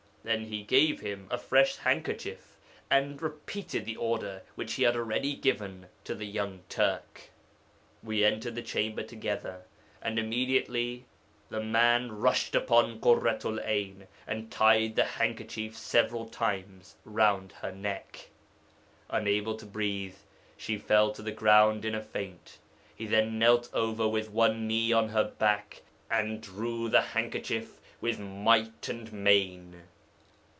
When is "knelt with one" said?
23.39-24.67